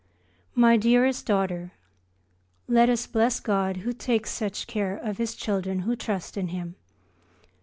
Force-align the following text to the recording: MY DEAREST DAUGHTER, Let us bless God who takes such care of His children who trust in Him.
MY 0.55 0.77
DEAREST 0.77 1.27
DAUGHTER, 1.27 1.73
Let 2.67 2.89
us 2.89 3.05
bless 3.05 3.39
God 3.39 3.77
who 3.85 3.93
takes 3.93 4.31
such 4.31 4.65
care 4.65 4.97
of 4.97 5.19
His 5.19 5.35
children 5.35 5.81
who 5.81 5.95
trust 5.95 6.37
in 6.37 6.47
Him. 6.47 6.73